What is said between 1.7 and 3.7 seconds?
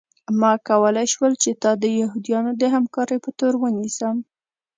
د یهودانو د همکارۍ په تور